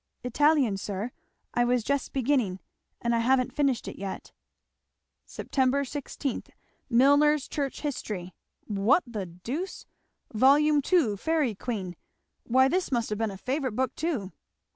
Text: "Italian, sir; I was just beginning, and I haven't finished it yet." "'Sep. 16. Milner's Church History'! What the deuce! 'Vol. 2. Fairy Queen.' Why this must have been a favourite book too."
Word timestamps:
"Italian, 0.23 0.77
sir; 0.77 1.11
I 1.53 1.63
was 1.63 1.83
just 1.83 2.11
beginning, 2.11 2.59
and 3.01 3.13
I 3.13 3.19
haven't 3.19 3.53
finished 3.55 3.87
it 3.87 3.99
yet." 3.99 4.31
"'Sep. 5.27 5.53
16. 5.85 6.43
Milner's 6.89 7.47
Church 7.47 7.81
History'! 7.81 8.33
What 8.65 9.03
the 9.05 9.27
deuce! 9.27 9.85
'Vol. 10.33 10.81
2. 10.81 11.17
Fairy 11.17 11.53
Queen.' 11.53 11.95
Why 12.45 12.67
this 12.67 12.91
must 12.91 13.09
have 13.11 13.19
been 13.19 13.29
a 13.29 13.37
favourite 13.37 13.75
book 13.75 13.93
too." 13.95 14.31